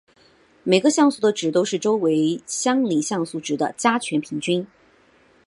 [0.63, 4.65] 每个像素的值都是周围相邻像素值的加权平均。